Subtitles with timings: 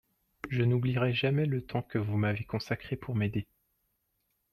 [0.49, 3.45] Je n'oublierai jamais le temps que vous m'avez consacré pour m'aider.